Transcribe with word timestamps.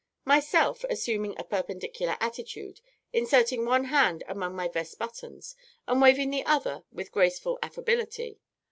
Myself 0.25 0.83
(_assuming 0.89 1.35
a 1.37 1.43
perpendicular 1.43 2.17
attitude, 2.19 2.81
inserting 3.13 3.65
one 3.67 3.83
hand 3.83 4.23
among 4.27 4.55
my 4.55 4.67
vest 4.67 4.97
buttons, 4.97 5.55
and 5.87 6.01
waving 6.01 6.31
the 6.31 6.43
other 6.43 6.83
with 6.91 7.09
a 7.09 7.11
graceful 7.11 7.59
affability_). 7.61 8.39